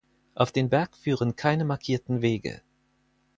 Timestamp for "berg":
0.69-0.97